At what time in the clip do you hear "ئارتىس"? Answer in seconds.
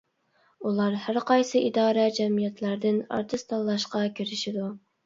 3.19-3.49